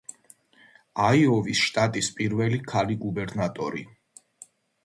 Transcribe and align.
აიოვის 1.07 1.61
შტატის 1.67 2.09
პირველი 2.21 2.63
ქალი 2.73 2.99
გუბერნატორი. 3.05 3.85